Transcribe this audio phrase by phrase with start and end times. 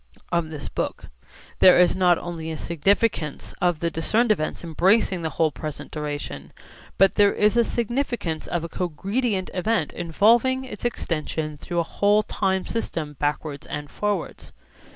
[0.33, 1.05] 74) of this book.
[1.59, 6.53] There is not only a significance of the discerned events embracing the whole present duration,
[6.97, 12.23] but there is a significance of a cogredient event involving its extension through a whole
[12.23, 14.53] time system backwards and forwards.